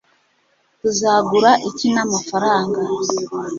[0.79, 2.79] tuzagura iki n'amafaranga